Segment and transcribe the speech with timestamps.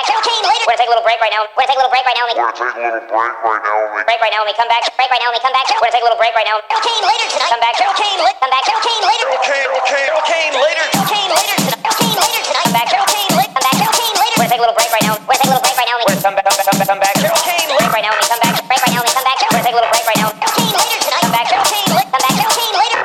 [0.00, 0.16] back.
[0.16, 0.64] Cocaine later.
[0.64, 1.44] We're gonna take a little break right now.
[1.44, 2.24] We're gonna take a little break right now.
[2.24, 4.04] We're gonna take a little break right now.
[4.08, 4.42] Break right now.
[4.48, 4.82] We come back.
[4.96, 5.30] Break right now.
[5.30, 5.66] We come back.
[5.68, 6.56] We're gonna take a little break right now.
[6.70, 7.52] Cocaine later tonight.
[7.52, 7.74] Come back.
[7.76, 8.38] Cocaine later.
[8.40, 8.64] Come back.
[8.64, 9.26] Cocaine later.
[9.30, 9.68] Cocaine.
[9.76, 10.10] Cocaine.
[10.16, 10.86] Cocaine later.
[10.96, 11.84] Cocaine later tonight.
[11.84, 12.64] Cocaine later tonight.
[12.64, 12.88] Come back.
[12.88, 13.52] Cocaine later.
[13.52, 13.76] Come back.
[13.76, 14.36] Cocaine later.
[14.40, 15.14] We're gonna take a little break right now.
[15.20, 15.96] We're gonna take a little break right now.
[16.00, 16.48] We're gonna come back.
[16.48, 16.88] Come back.
[16.88, 17.14] Come back.
[17.20, 17.84] Cocaine later.
[17.84, 18.14] Break right now.
[18.16, 18.56] We come back.
[18.64, 19.02] Break right now.
[19.04, 19.36] We come back.
[19.36, 20.30] We're gonna take a little break right now.
[20.40, 21.24] Cocaine later tonight.
[21.28, 21.46] Come back.
[21.52, 22.08] Cocaine later.
[22.08, 22.34] Come back.
[22.40, 23.00] Cocaine later.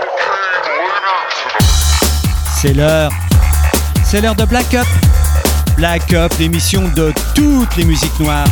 [2.55, 3.12] C'est l'heure.
[4.07, 4.88] C'est l'heure de Black Up.
[5.78, 8.48] Black Up, l'émission de toutes les musiques noires.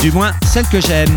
[0.00, 1.14] Du moins, celles que j'aime.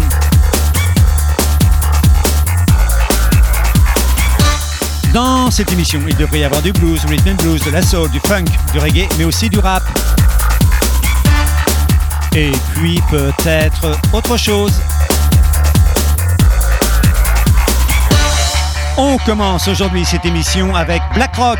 [5.14, 7.82] Dans cette émission, il devrait y avoir du blues, du rhythm and blues, de la
[7.82, 9.84] du funk, du reggae, mais aussi du rap.
[12.36, 14.74] Et puis peut-être autre chose.
[18.98, 21.60] On commence aujourd'hui cette émission avec Black Rock.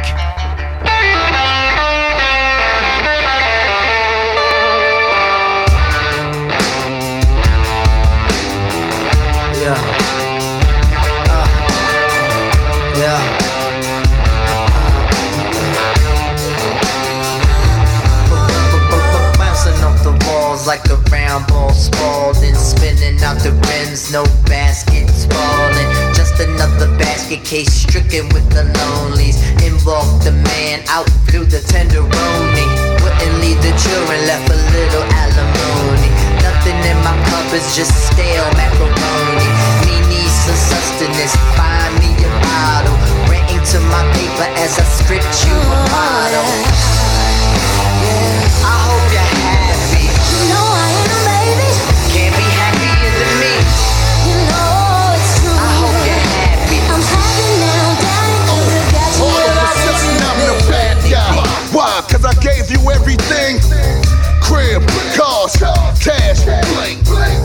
[21.34, 25.90] Like a round ball sprawled spinning out the rims, no baskets falling.
[26.14, 29.38] Just another basket case stricken with the lonelies.
[29.64, 32.68] In walked the man out through the tenderoni.
[33.02, 36.12] Wouldn't leave the children, left a little alimony.
[36.42, 39.50] Nothing in my cup is just stale macaroni.
[39.86, 42.98] Me need some sustenance, find me a bottle.
[43.30, 46.93] Renting to my paper as I script you a model.
[63.14, 63.62] Everything.
[64.42, 64.84] Crib,
[65.16, 65.56] cars,
[66.02, 67.00] cash, bling,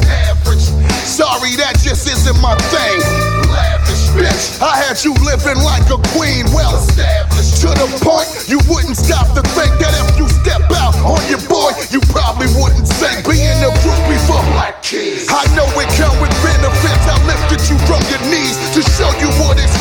[0.08, 0.66] average.
[1.06, 2.98] Sorry, that just isn't my thing.
[3.48, 4.60] Lavish, bitch.
[4.60, 7.62] I had you living like a queen, well established.
[7.62, 11.42] To the point you wouldn't stop to think that if you step out on your
[11.46, 15.30] boy, you probably wouldn't say being a groupie for black kids.
[15.30, 17.04] I know it come with benefits.
[17.06, 18.17] I lifted you from your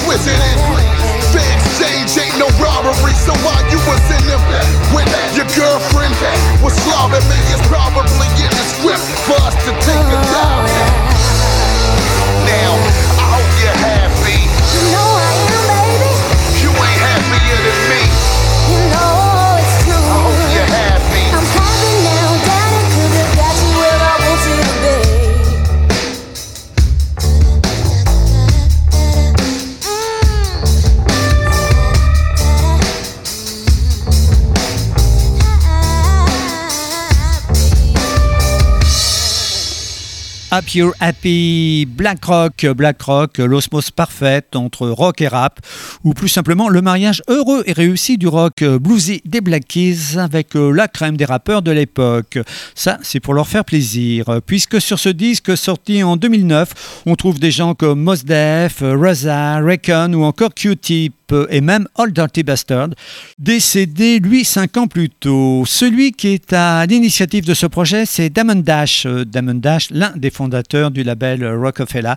[0.08, 0.62] exquisite is.
[1.36, 4.42] Fair exchange ain't no robbery, so while you was in them
[4.96, 6.16] with your girlfriend
[6.64, 10.57] was slobbing me, it's probably in the script for us to take a dive.
[40.58, 45.60] Happy You're Happy, Black Rock, Black Rock, l'osmose parfaite entre rock et rap,
[46.04, 50.56] ou plus simplement le mariage heureux et réussi du rock bluesy des Black Keys avec
[50.56, 52.40] euh, la crème des rappeurs de l'époque.
[52.74, 57.40] Ça, c'est pour leur faire plaisir, puisque sur ce disque sorti en 2009, on trouve
[57.40, 61.14] des gens comme Mos Def, Raza, Recon ou encore Q-Tip
[61.50, 62.90] et même Old Dirty Bastard,
[63.40, 65.64] décédé lui cinq ans plus tôt.
[65.66, 69.06] Celui qui est à l'initiative de ce projet, c'est Damon Dash.
[69.06, 72.14] Euh, Damon Dash, l'un des fondateurs du label Rockefeller.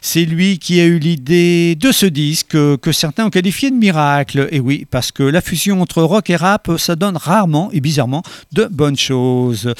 [0.00, 3.76] C'est lui qui a eu l'idée de ce disque euh, que certains ont qualifié de
[3.76, 4.48] miracle.
[4.50, 8.22] Et oui, parce que la fusion entre rock et rap, ça donne rarement et bizarrement
[8.52, 9.72] de bonnes choses.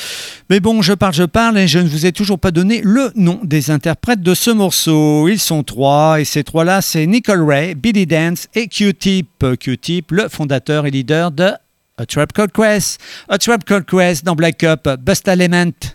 [0.51, 3.13] Mais bon, je parle, je parle et je ne vous ai toujours pas donné le
[3.15, 5.29] nom des interprètes de ce morceau.
[5.29, 9.59] Ils sont trois et ces trois-là, c'est Nicole Ray, Billy Dance et Q-Tip.
[9.61, 11.53] Q-Tip, le fondateur et leader de
[11.99, 12.99] A Trap Called Quest.
[13.29, 15.95] A Trap Called Quest dans Black Up, Bust Element.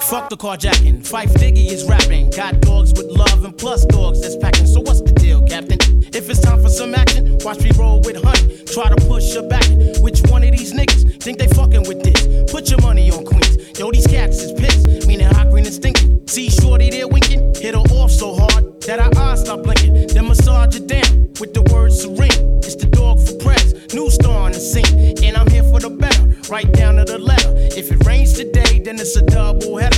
[0.00, 1.06] Fuck the carjacking.
[1.06, 2.30] Fife Diggy is rapping.
[2.30, 4.66] Got dogs with love and plus dogs that's packing.
[4.66, 5.78] So what's deal, Captain?
[6.14, 8.64] If it's time for some action, watch me roll with honey.
[8.64, 9.66] Try to push her back.
[10.00, 12.20] Which one of these niggas think they fucking with this?
[12.50, 13.56] Put your money on Queens.
[13.78, 15.06] Yo, these cats is pissed.
[15.06, 16.26] Meaning hot green and stinking.
[16.26, 17.54] See Shorty there winking.
[17.54, 20.08] Hit her off so hard that her eyes stop blinking.
[20.08, 22.40] Then massage her down with the word serene.
[22.64, 23.66] It's the dog for press.
[23.92, 25.22] New star on the scene.
[25.24, 26.24] And I'm here for the better.
[26.50, 27.52] Right down to the letter.
[27.76, 29.97] If it rains today, then it's a double header.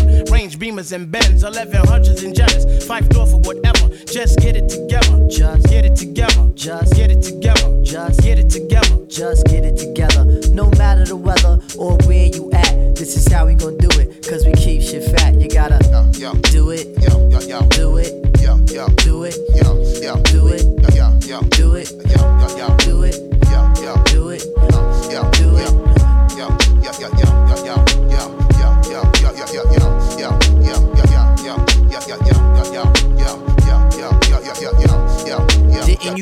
[0.60, 2.84] Range beamers and bends, 1100s and jetters.
[2.86, 3.88] Five door for whatever.
[4.06, 5.26] Just get it together.
[5.28, 6.50] Just Get it together.
[6.54, 7.82] Just Get it together.
[7.82, 9.06] Just Get it together.
[9.06, 10.24] Just get it together.
[10.52, 14.26] No matter the weather or where you at, this is how we gon' do it.
[14.28, 15.40] Cause we keep shit fat.
[15.40, 15.78] You gotta
[16.18, 20.48] yo, do it, yo, yo, yo, do it, yo, yo, do it, yo, yo, do
[20.48, 20.64] it,
[20.94, 23.00] yo, yo, do it, yo, yo, yo, do it,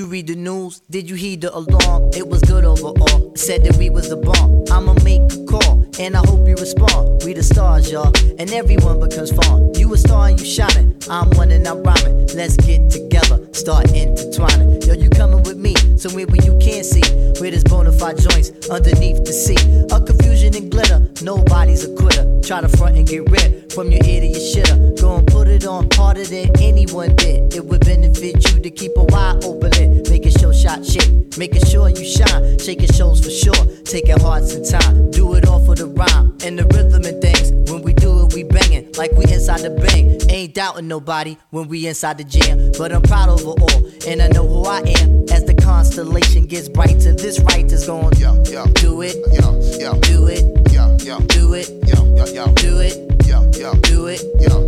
[0.09, 0.81] read the news?
[0.91, 2.11] Did you heed the alarm?
[2.15, 3.33] It was good overall.
[3.37, 4.65] Said that we was the bomb.
[4.71, 7.23] I'ma make a call, and I hope you respond.
[7.25, 9.75] We the stars, y'all, and everyone becomes fun.
[9.75, 10.95] You a star and you shining.
[11.11, 12.29] I'm one and I'm rhyming.
[12.35, 14.83] Let's get together, start intertwining.
[14.83, 17.03] Yo, you coming with me somewhere where you can't see.
[17.41, 19.59] Where there's bona fide joints underneath the sea.
[19.91, 21.09] A confusion and glitter.
[21.23, 22.25] Nobody's a quitter.
[22.43, 25.01] Try to front and get rid from your your shitter.
[25.01, 27.55] Go and put it on harder than anyone did.
[27.55, 30.09] It would benefit you to keep a wide open lid.
[30.11, 31.37] Making sure shot shit.
[31.39, 32.59] Making sure you shine.
[32.59, 33.65] Shaking shows for sure.
[33.85, 35.11] Taking hearts and time.
[35.11, 37.53] Do it all for the rhyme and the rhythm and things.
[37.71, 40.19] When we do it, we banging like we inside the bang.
[40.31, 42.73] Ain't doubting nobody when we inside the jam.
[42.79, 45.25] But I'm proud of it all, and I know who I am.
[45.31, 49.99] As the constellation gets brighter, this right is going Yo, yo, do it, yo, yo,
[50.01, 50.43] do it,
[50.73, 54.68] yo, yo, do it, yo, yo, yo, do it, yo, yo, do it, yo,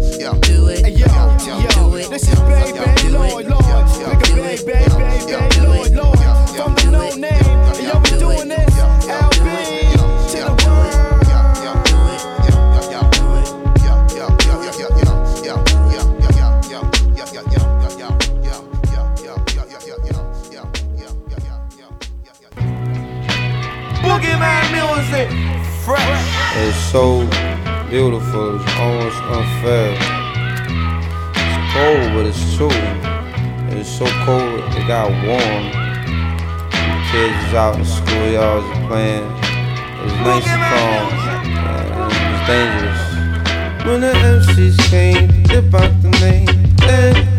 [37.60, 39.22] out in the school, y'all playing.
[39.22, 41.06] It was nice and calm,
[41.68, 43.02] and it was dangerous.
[43.84, 46.48] When the MCs came, they about the name.
[46.80, 47.29] Hey.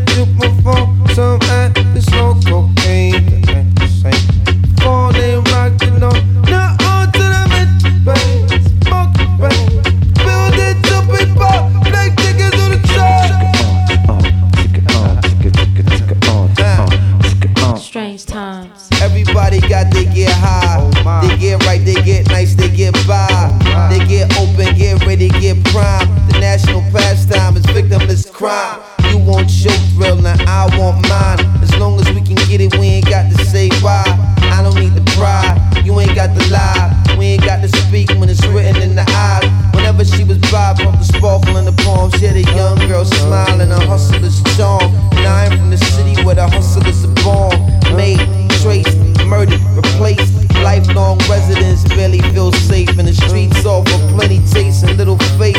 [41.01, 42.21] the sparkle in the palms.
[42.21, 44.92] Yeah, the young girl smiling, a hustler's charm.
[45.15, 47.57] Nine from the city where the hustle is a bomb.
[47.95, 48.19] Made
[48.62, 50.35] traits murdered, replaced.
[50.61, 53.65] Lifelong residents barely feel safe in the streets.
[53.65, 55.57] Offer plenty taste and little faith.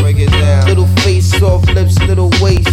[0.66, 2.68] Little face, soft lips, little waist.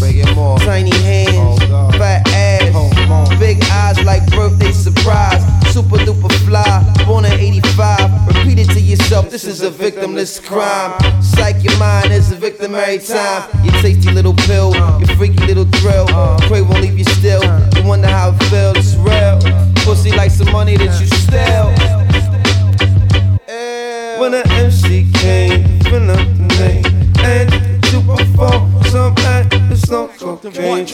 [0.68, 1.60] Tiny hands,
[1.98, 5.42] fat ass, big eyes like birthday surprise.
[5.74, 8.28] Super duper fly, born in 85.
[8.28, 10.92] Repeat it to yourself, this is a victimless crime.
[11.22, 13.50] Psych your mind is a victim every time.
[13.64, 16.08] Your tasty little pill, your freaky little thrill.
[16.50, 17.42] Pray won't leave you still.
[17.76, 19.69] You wonder how it feels, it's real.
[19.90, 21.66] Pussy like some money that you steal.
[24.20, 26.86] When the MC came, fill up the name,
[27.26, 27.52] and
[27.92, 30.86] you perform some act, it's no cocaine.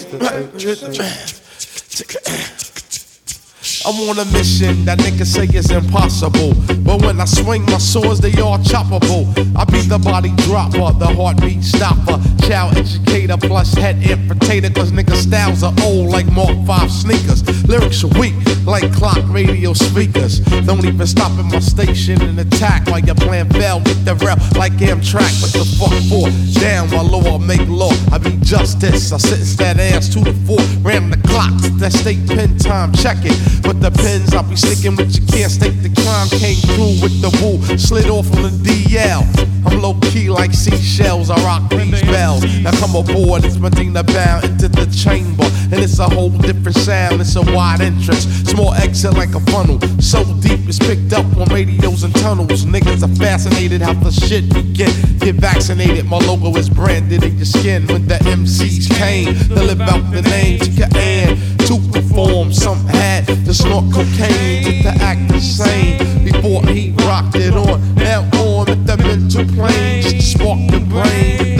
[3.86, 6.56] I'm on a mission that niggas say is impossible.
[6.82, 9.30] But when I swing my swords, they all choppable.
[9.56, 14.74] I be the body dropper, the heartbeat stopper, child educator, plus head amputator.
[14.74, 17.44] Cause niggas' styles are old like Mark 5 sneakers.
[17.68, 18.34] Lyrics are weak
[18.66, 20.40] like clock radio speakers.
[20.66, 24.38] Don't even stop at my station and attack while you're playing bell with the rail
[24.58, 25.30] like Amtrak.
[25.42, 26.26] What the fuck for?
[26.60, 27.92] Down my law make law.
[28.12, 29.12] I be justice.
[29.12, 30.60] I sentence that ass two to four.
[30.82, 31.70] Ram the clocks.
[31.80, 32.92] That state pen time.
[32.94, 33.38] Check it.
[33.62, 36.28] But the pens I'll be sticking with you can't stake the crime.
[36.30, 37.60] Came through with the woo.
[37.78, 39.24] Slid off on the DL.
[39.66, 41.30] I'm low key like seashells.
[41.30, 42.44] I rock these bells.
[42.62, 43.46] Now come aboard.
[43.46, 45.45] It's Medina bound into the chamber.
[45.86, 47.22] It's a whole different sound.
[47.22, 48.26] It's a wide entrance.
[48.50, 49.80] Small exit like a funnel.
[50.02, 52.66] So deep it's picked up on radios and tunnels.
[52.66, 54.74] Niggas are fascinated how the shit begin.
[54.74, 56.06] Get Get vaccinated.
[56.06, 60.24] My logo is branded in your skin when the MCs came to live out the
[60.24, 61.38] name to your and
[61.68, 62.52] to perform.
[62.52, 66.26] Some had to snort cocaine to act the same.
[66.26, 70.02] Before he rocked it on, now on with the mental plane.
[70.02, 71.55] Just to spark the brain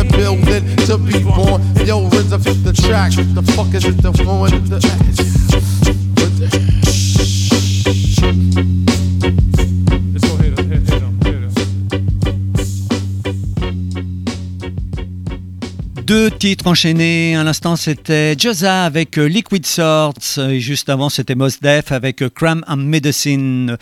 [1.24, 1.62] born.
[1.86, 3.12] Yo, RZA fit the track.
[3.14, 4.02] The fuck is it?
[4.02, 4.50] The phone?
[4.70, 5.85] The
[16.06, 17.36] Deux titres enchaînés.
[17.36, 20.38] À l'instant, c'était Josa avec euh, Liquid Swords.
[20.38, 23.76] Et juste avant, c'était Mos Def avec euh, Cram and Medicine.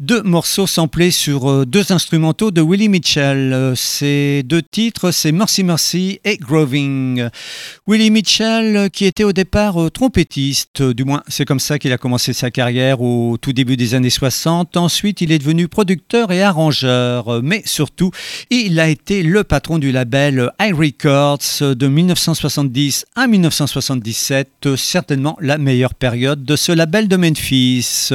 [0.00, 3.74] Deux morceaux samplés sur euh, deux instrumentaux de Willie Mitchell.
[3.76, 7.28] Ces deux titres, c'est Mercy Mercy et Groving.
[7.86, 12.32] Willie Mitchell, qui était au départ trompettiste, du moins c'est comme ça qu'il a commencé
[12.32, 14.76] sa carrière au tout début des années 60.
[14.76, 17.40] Ensuite, il est devenu producteur et arrangeur.
[17.44, 18.10] Mais surtout,
[18.50, 25.58] il a été le patron du label High Records de 1970 à 1977, certainement la
[25.58, 28.10] meilleure période de ce label de Memphis.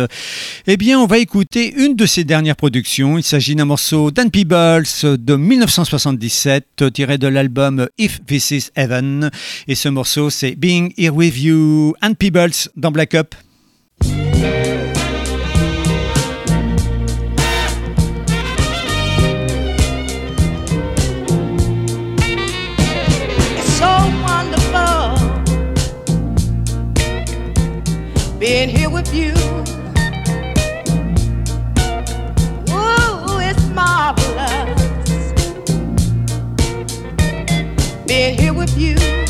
[0.67, 3.17] Eh bien, on va écouter une de ses dernières productions.
[3.17, 9.31] Il s'agit d'un morceau d'Anne Peebles de 1977, tiré de l'album If This Is Heaven.
[9.67, 13.35] Et ce morceau, c'est Being Here With You, Anne Peebles dans Black Up.
[28.53, 29.31] Being here with you.
[32.69, 34.79] Ooh, it's marvelous
[38.05, 39.22] being here with you.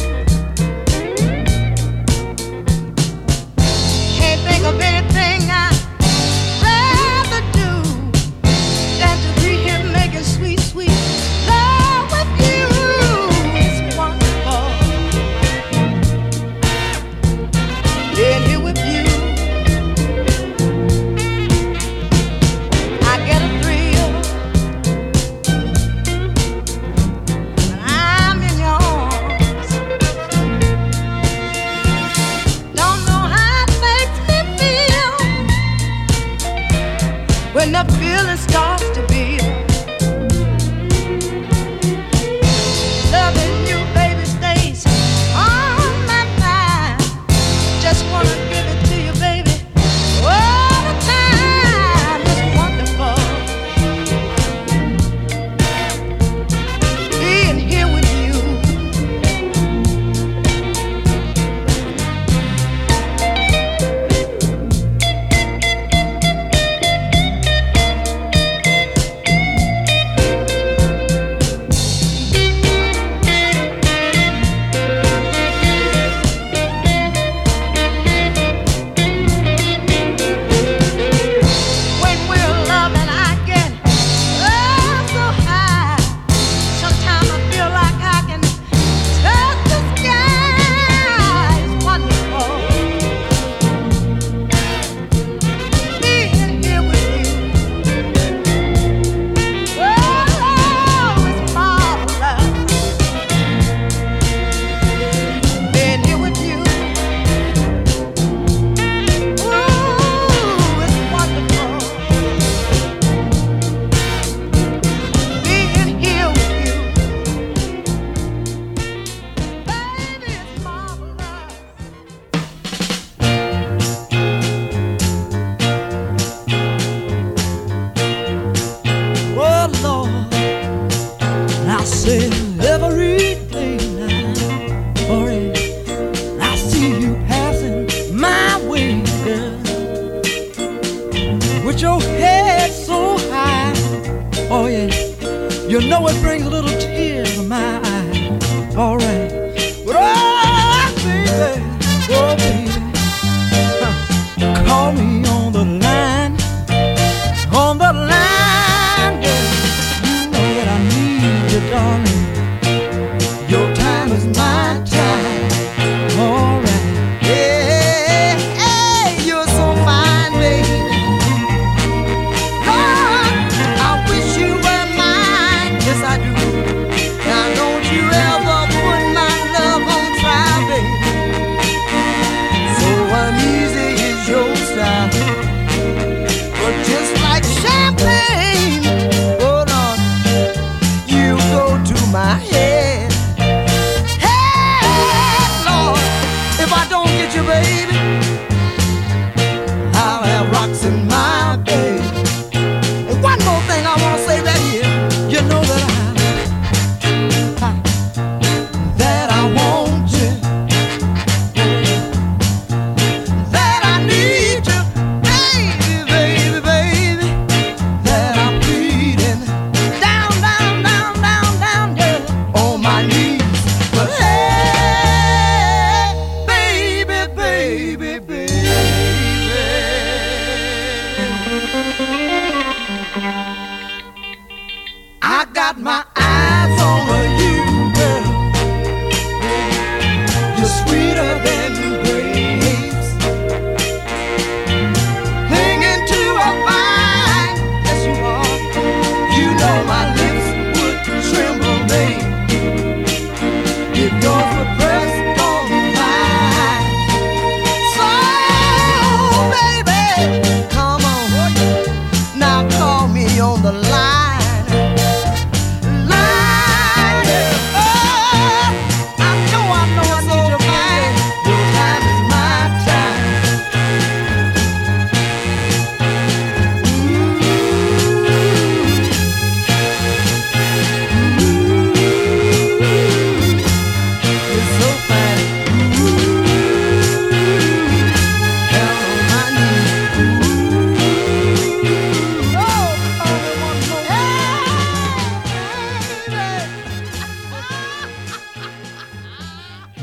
[161.84, 162.23] Need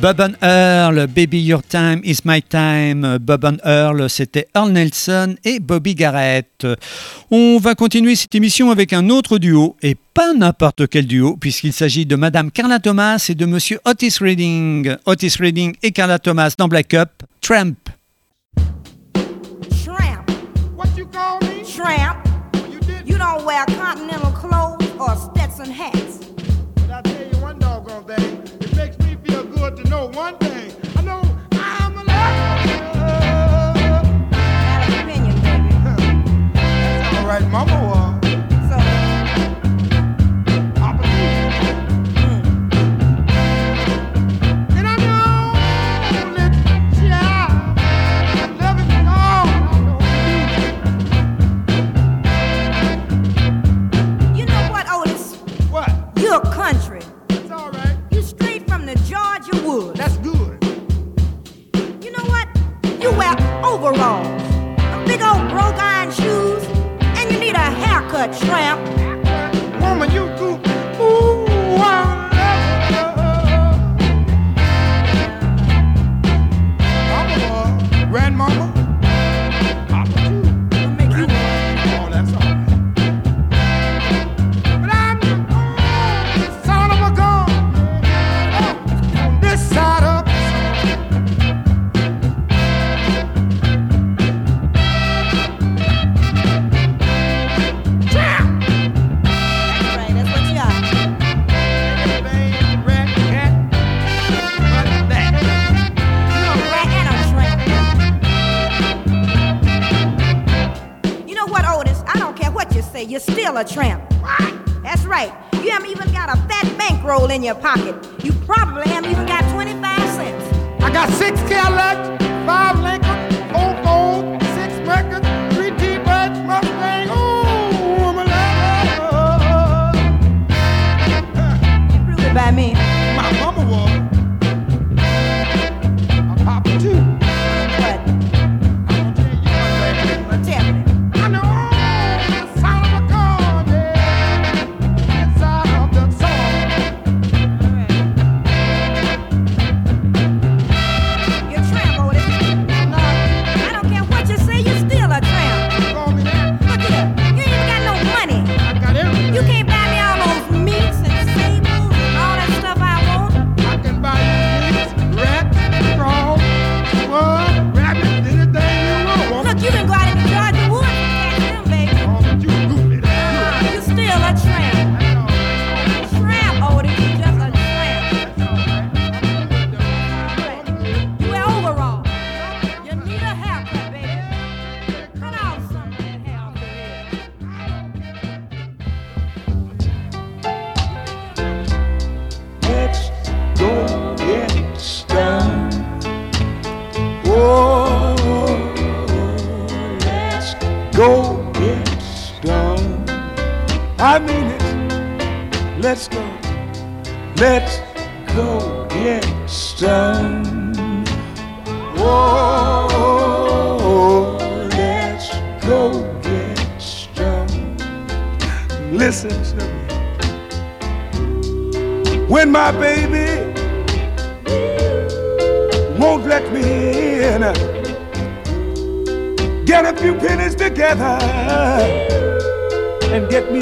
[0.00, 3.18] Bob and Earl, Baby Your Time Is My Time.
[3.18, 6.66] Bob and Earl, c'était Earl Nelson et Bobby Garrett.
[7.30, 11.74] On va continuer cette émission avec un autre duo, et pas n'importe quel duo, puisqu'il
[11.74, 14.96] s'agit de Madame Carla Thomas et de Monsieur Otis Redding.
[15.04, 17.10] Otis Redding et Carla Thomas dans Black Up,
[17.42, 17.76] Tramp.
[19.84, 20.30] Tramp.
[20.76, 21.62] What you call me?
[21.62, 22.26] Tramp.
[22.70, 26.09] You, you don't wear continental clothes or Stetson hats.
[29.84, 30.72] to know one thing.
[30.96, 31.22] I know
[31.52, 32.66] I'm alive.
[34.88, 35.18] Baby.
[37.16, 37.89] All right, mama.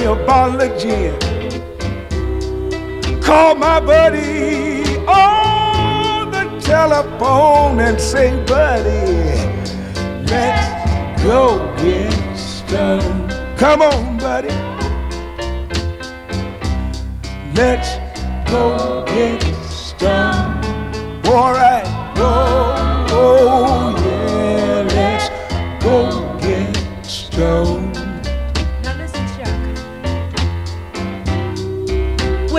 [0.08, 1.12] a bottle of gin.
[3.20, 9.36] Call my buddy on the telephone and say, buddy,
[10.30, 13.30] let's go get stoned.
[13.58, 14.48] Come on, buddy.
[17.54, 17.90] Let's
[18.50, 20.64] go get stoned.
[21.26, 21.86] All right.
[22.16, 25.28] Whoa, oh, yeah, let's
[25.84, 27.77] go get stoned.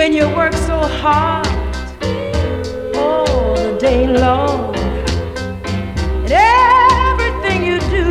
[0.00, 1.46] when you work so hard
[2.96, 4.74] all the day long.
[6.24, 8.08] And everything you do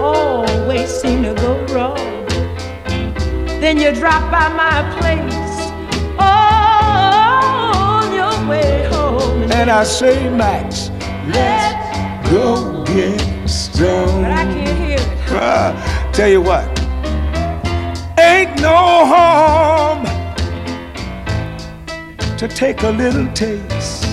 [0.00, 2.26] always seem to go wrong.
[3.60, 5.60] Then you drop by my place
[6.18, 9.42] on your way home.
[9.42, 10.88] And, and I say, Max,
[11.36, 14.22] let's go get stoned.
[14.22, 16.14] But I can't hear it.
[16.14, 16.71] Tell you what
[18.62, 20.04] no harm
[22.38, 24.06] to take a little taste.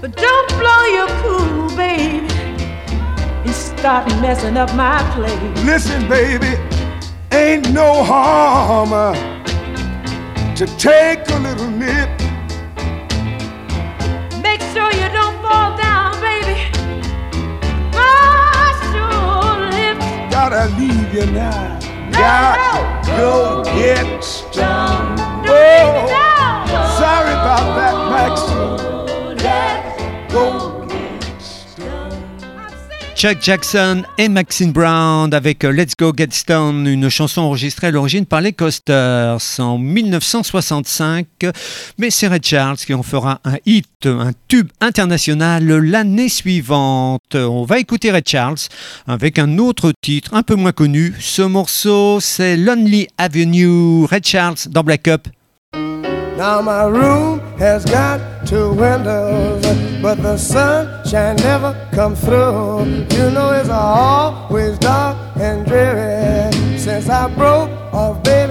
[0.00, 2.26] But don't blow your cool, baby,
[3.44, 5.38] and start messing up my plate.
[5.66, 6.56] Listen, baby,
[7.30, 9.12] ain't no harm uh,
[10.54, 12.08] to take a little nip.
[14.42, 16.56] Make sure you don't fall down, baby.
[17.92, 20.06] Brush your lips.
[20.32, 21.78] Gotta leave you now.
[22.10, 22.77] No, yeah
[23.18, 24.17] go get
[33.18, 37.90] Chuck Jackson et Maxine Brown avec euh, Let's Go Get Stone, une chanson enregistrée à
[37.90, 41.26] l'origine par les Coasters en 1965.
[41.98, 47.34] Mais c'est Ray Charles qui en fera un hit, un tube international l'année suivante.
[47.34, 48.68] On va écouter Ray Charles
[49.08, 51.12] avec un autre titre un peu moins connu.
[51.18, 54.04] Ce morceau, c'est Lonely Avenue.
[54.04, 55.26] Ray Charles dans Black Up
[56.38, 59.60] Now my room has got two windows,
[60.00, 62.84] but the sunshine never comes through.
[63.10, 68.47] You know it's always dark and dreary since I broke off, baby.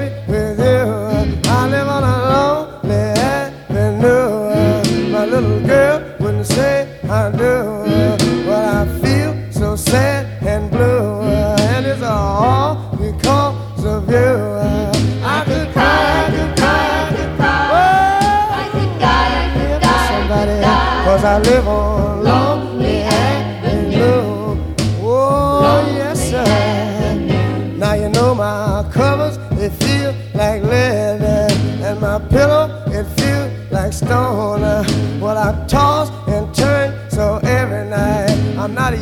[33.97, 34.83] stoner.
[34.85, 38.97] Uh, well, I toss and turn so every night I'm not a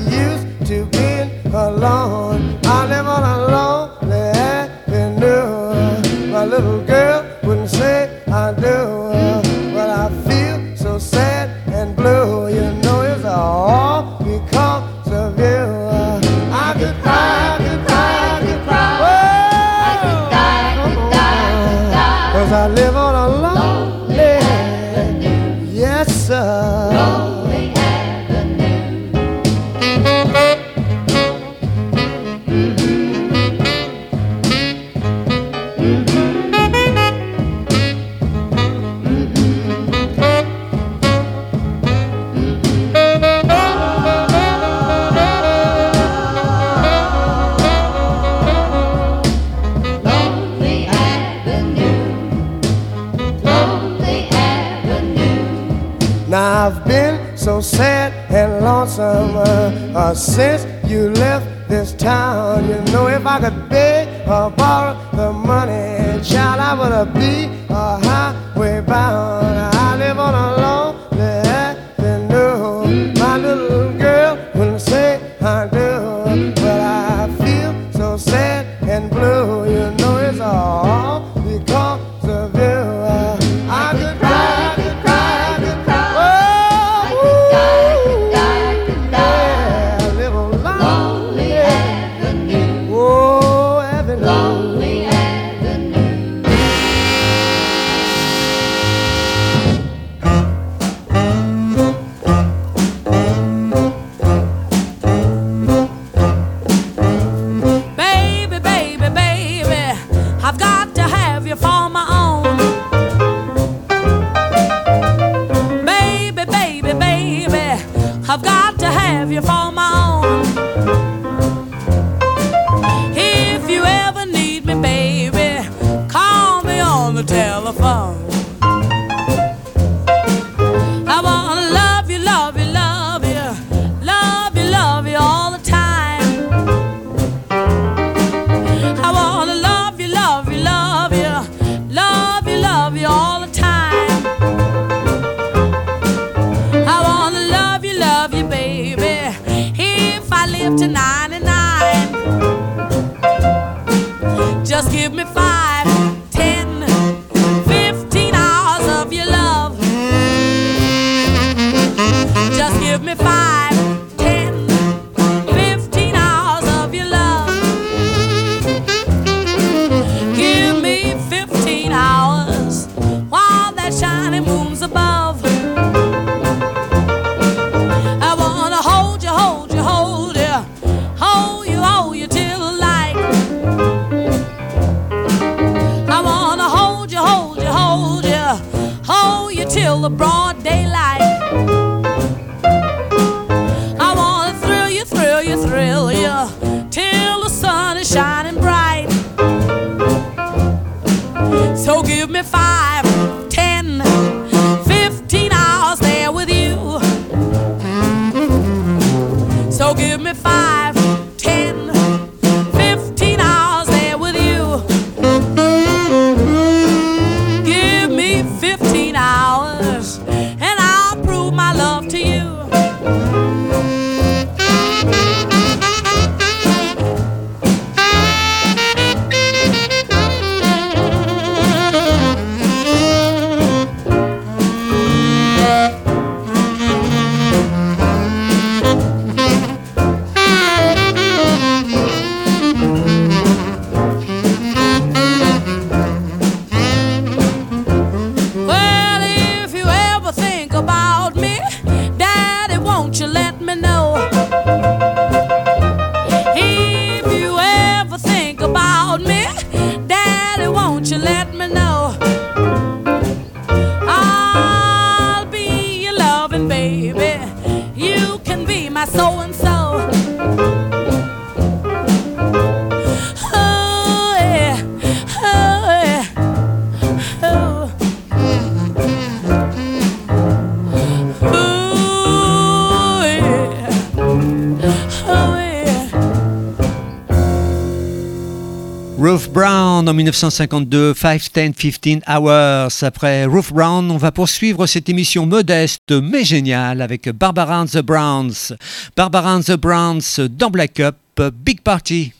[290.35, 291.41] 1952, 5,
[291.77, 293.03] 10, 15 Hours.
[293.03, 298.75] Après Ruth Brown, on va poursuivre cette émission modeste mais géniale avec Barbara the Browns.
[299.15, 301.15] Barbara the Browns dans Black Up,
[301.63, 302.33] Big Party.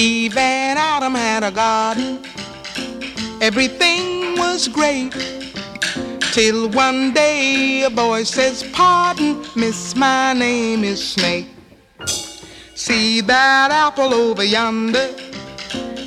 [0.00, 2.24] Eve and Adam had a garden.
[3.42, 5.12] Everything was great.
[6.32, 11.48] Till one day a boy says, Pardon, miss, my name is Snake.
[12.74, 15.10] See that apple over yonder?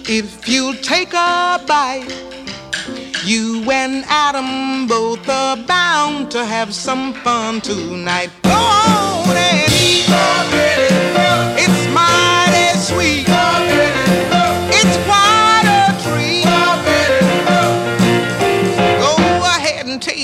[0.09, 2.09] If you take a bite,
[3.23, 8.31] you and Adam both are bound to have some fun tonight.
[8.41, 9.93] Go on and eat.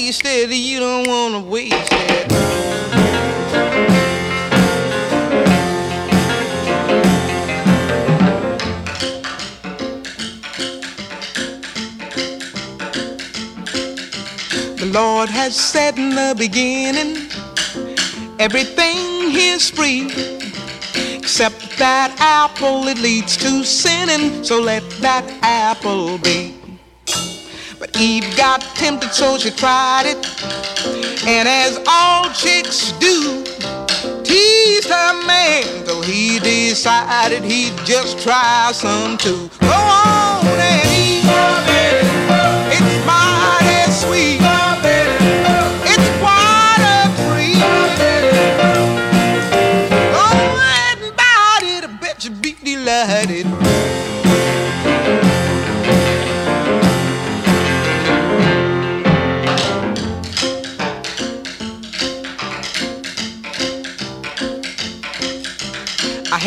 [0.10, 0.50] It.
[0.50, 2.30] You don't want to waste it.
[14.78, 17.30] The Lord has said in the beginning,
[18.40, 20.08] everything is free.
[21.16, 26.59] Except that apple, it leads to sinning, so let that apple be.
[28.00, 30.18] Eve got tempted, so she tried it.
[31.28, 33.44] And as all chicks do,
[34.24, 39.50] teased her man, till he decided he'd just try some too.
[39.60, 41.79] Go on and eat.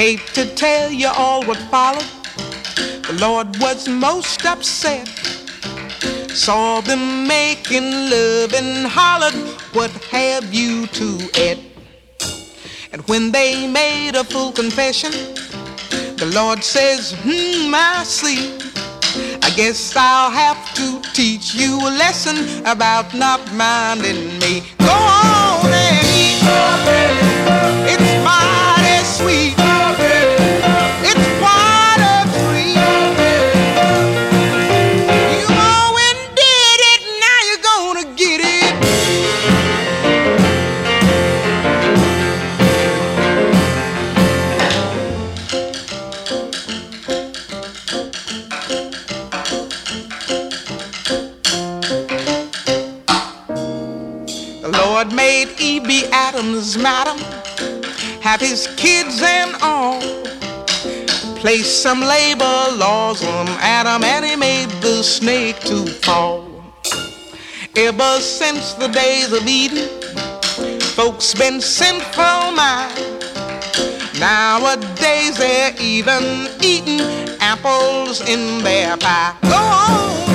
[0.03, 2.11] Hate to tell you all what followed.
[3.09, 5.07] The Lord was most upset.
[6.45, 9.39] Saw them making love and hollered,
[9.77, 11.09] What have you to
[11.47, 11.61] eat?
[12.91, 15.13] And when they made a full confession,
[16.23, 18.59] the Lord says, Hmm, I see.
[19.47, 22.37] I guess I'll have to teach you a lesson
[22.67, 24.65] about not minding me.
[24.79, 25.02] Go
[56.29, 57.19] Adams, madam,
[58.21, 60.01] have his kids and all.
[61.43, 66.49] Placed some labor laws on Adam and he made the snake to fall.
[67.75, 69.89] Ever since the days of Eden,
[70.95, 72.95] folks been sinful mind.
[74.21, 77.01] Nowadays they're even eating
[77.41, 79.35] apples in their pie.
[79.43, 80.32] Go on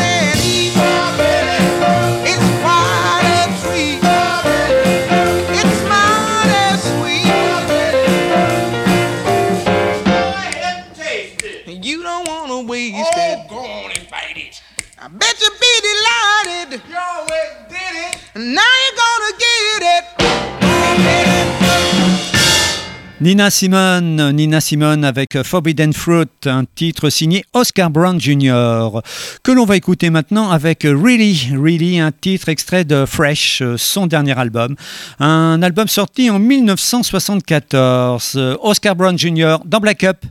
[23.28, 29.02] Nina Simone, Nina Simone avec Forbidden Fruit, un titre signé Oscar Brown Jr.
[29.44, 34.40] que l'on va écouter maintenant avec Really, Really, un titre extrait de Fresh, son dernier
[34.40, 34.78] album,
[35.20, 38.40] un album sorti en 1974.
[38.62, 39.58] Oscar Brown Jr.
[39.66, 40.24] dans Black Up.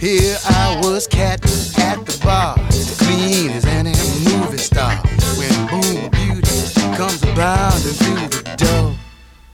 [0.00, 2.55] Here I was at the bar,
[7.36, 8.96] bounding through the door.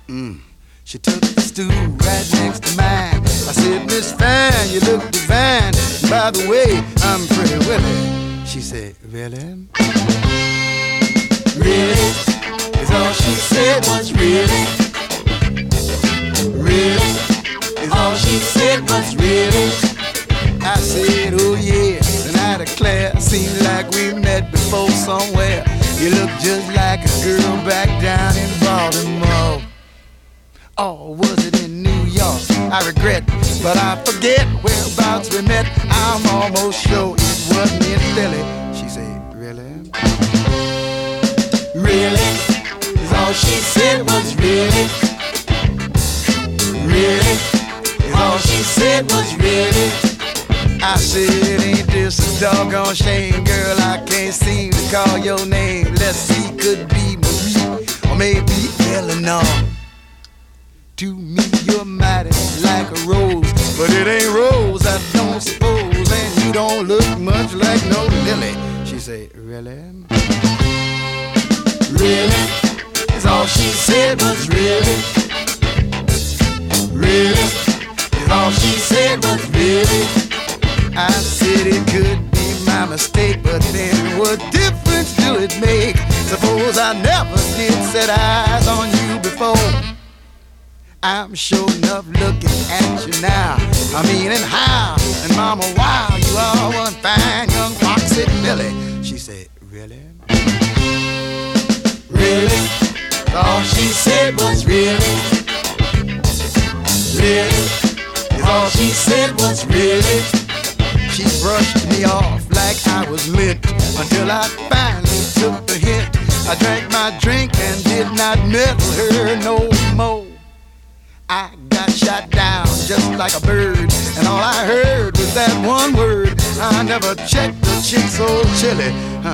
[0.07, 0.39] Mm.
[0.85, 3.23] She took the stool right next to mine.
[3.25, 5.75] I said, Miss Fan, you look divine.
[5.75, 8.45] And by the way, I'm pretty willing.
[8.47, 9.67] She said, Really?
[11.59, 12.11] Really?
[12.81, 14.65] Is all she said was really?
[16.55, 17.13] Really?
[17.83, 19.71] Is all she said was really?
[20.65, 25.65] I said, oh yeah, and I declare, seems like we met before somewhere.
[26.03, 29.63] You look just like a girl back down in Baltimore.
[30.77, 32.43] Oh, was it in New York?
[32.75, 33.25] I regret,
[33.63, 35.65] but I forget whereabouts we met.
[35.93, 37.15] I'm almost sure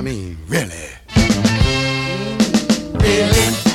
[0.09, 0.88] mean, really.
[2.94, 3.68] Really?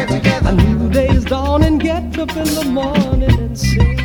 [0.00, 3.98] A new day's dawn and get up in the morning and sing.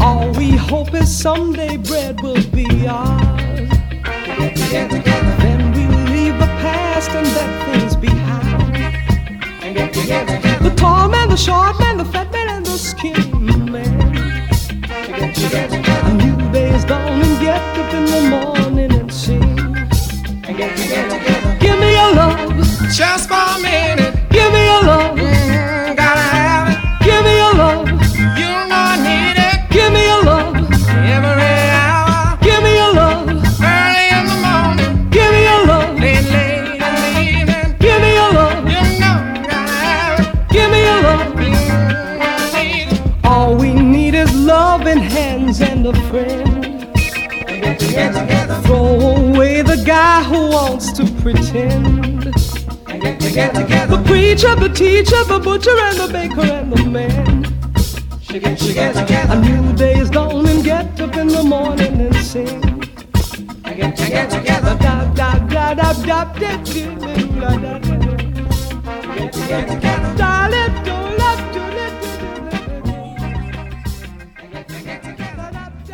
[0.00, 3.68] All we hope is someday bread will be ours.
[4.70, 5.84] Then we
[6.14, 8.74] leave the past and let things behind.
[10.64, 13.30] The tall man, the short man, the fat man, and the skinny
[13.70, 14.00] man.
[15.12, 18.59] A new day's dawn and get up in the morning.
[23.00, 23.99] just for me.
[54.30, 57.44] teacher, the teacher, the butcher, and the baker, and the man.
[58.20, 59.59] She gets, she gets, she gets.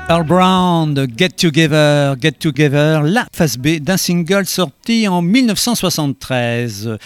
[0.09, 6.97] Earl Brown Get Together, Get Together, la face B d'un single sorti en 1973.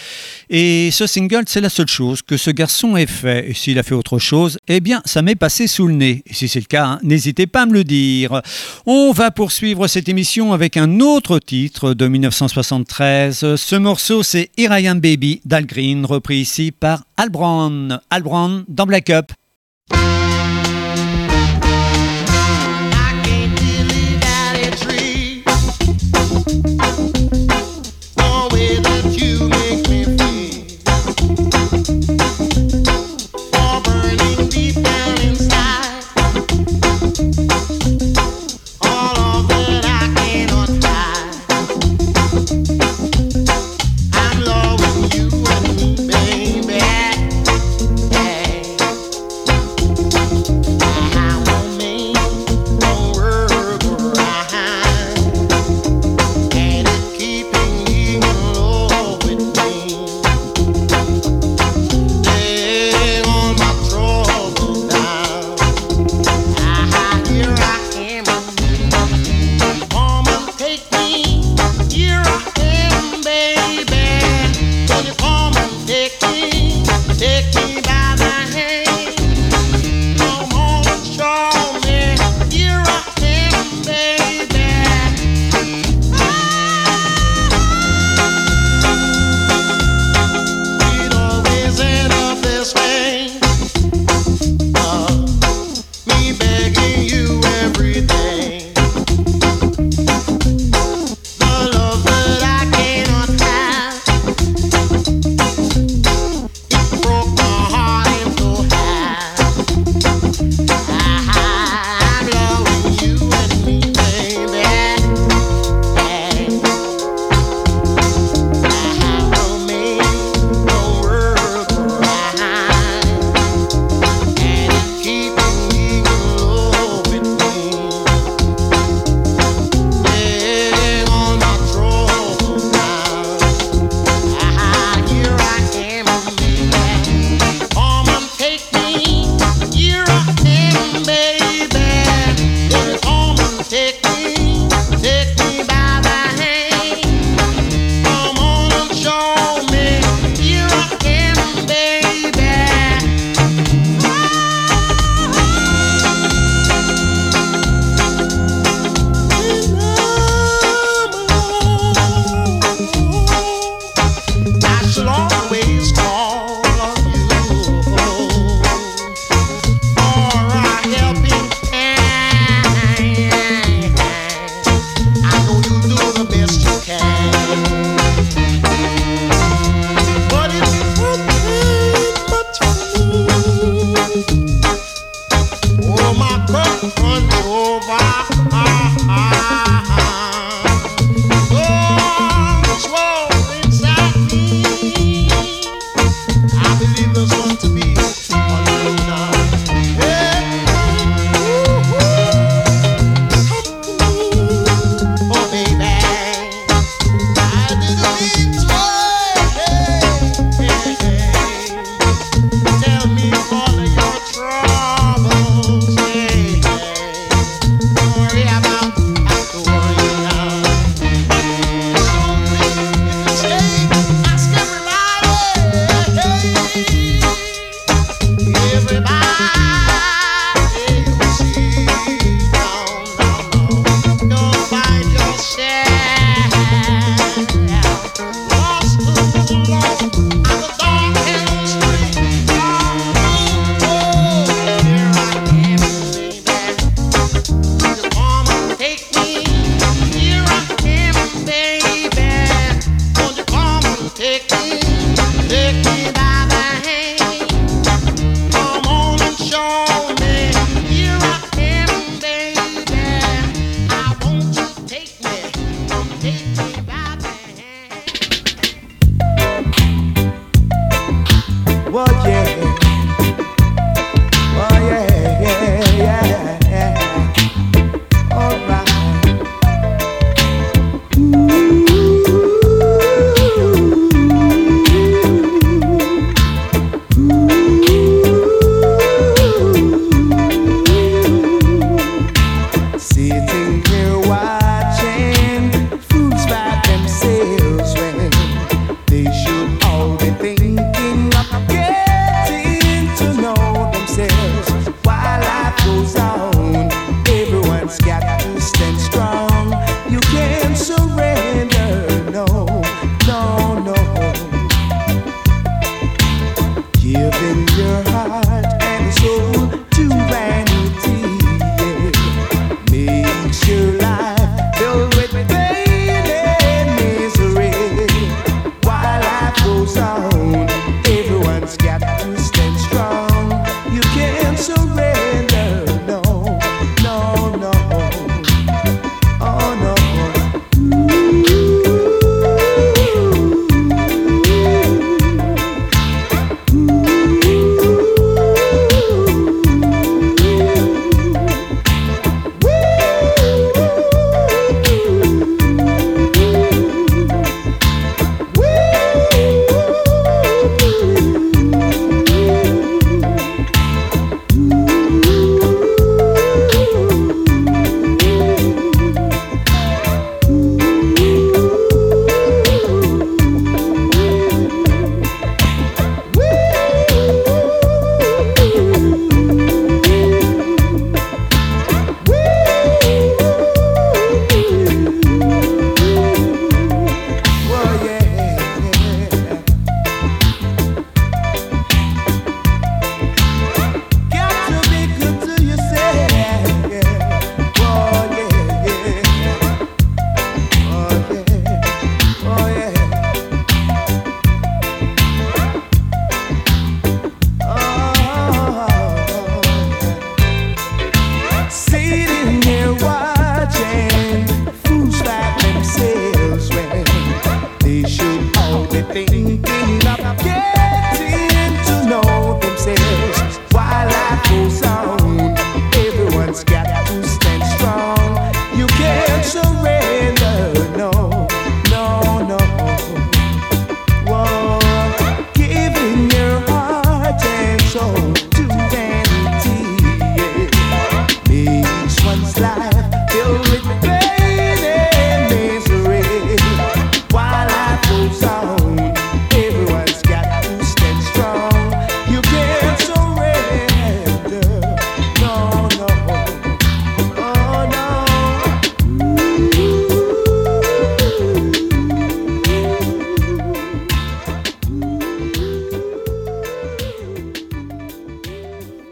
[0.51, 3.49] Et ce single, c'est la seule chose que ce garçon ait fait.
[3.49, 6.23] Et s'il a fait autre chose, eh bien, ça m'est passé sous le nez.
[6.27, 8.43] Et si c'est le cas, hein, n'hésitez pas à me le dire.
[8.85, 13.57] On va poursuivre cette émission avec un autre titre de 1973.
[13.57, 17.99] Ce morceau, c'est Irian Baby d'Al Green, repris ici par Al Brown.
[18.11, 19.33] Al Brown dans Black Up.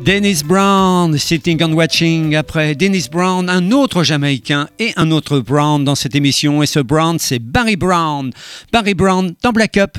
[0.00, 2.36] Dennis Brown, Sitting and Watching.
[2.36, 6.62] Après Dennis Brown, un autre Jamaïcain et un autre Brown dans cette émission.
[6.62, 8.30] Et ce Brown, c'est Barry Brown.
[8.72, 9.98] Barry Brown dans Black Up.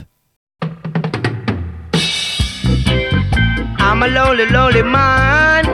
[3.81, 5.65] I'm a lonely, lonely man.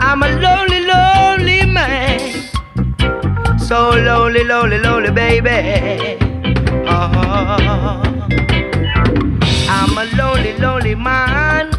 [0.00, 2.20] I'm a lonely, lonely man.
[3.58, 6.16] So lonely, lonely, lonely, baby.
[6.88, 8.02] Oh.
[9.68, 11.73] I'm a lonely, lonely man.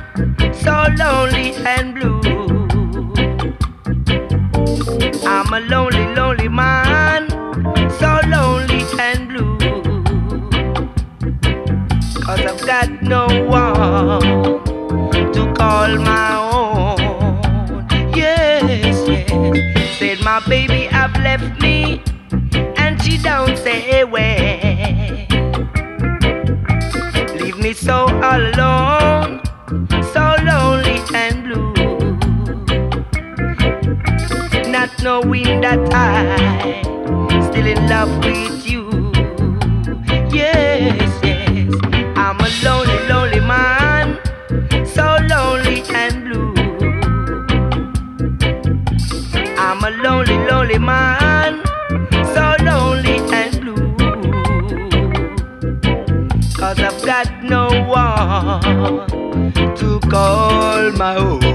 [0.66, 2.20] So lonely and blue.
[5.26, 7.30] I'm a lonely, lonely man.
[8.00, 9.58] So lonely and blue.
[12.26, 14.64] Cause I've got no one
[15.34, 17.88] to call my own.
[18.16, 19.98] Yes, yes.
[20.00, 22.02] Said my baby I've left me
[22.78, 25.28] and she don't say where.
[27.40, 28.85] Leave me so alone,
[35.06, 38.90] Knowing that I'm still in love with you.
[40.34, 41.76] Yes, yes.
[42.18, 44.18] I'm a lonely, lonely man,
[44.84, 46.56] so lonely and blue.
[49.60, 51.62] I'm a lonely, lonely man,
[52.34, 53.96] so lonely and blue.
[56.58, 61.55] Cause I've got no one to call my own.